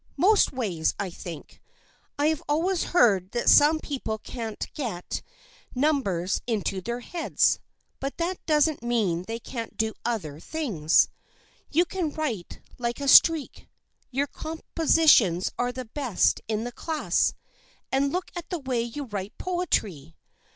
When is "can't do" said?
9.37-9.93